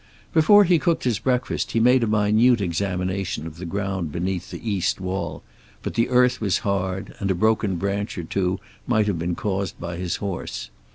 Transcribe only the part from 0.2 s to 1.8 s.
Before he cooked his breakfast he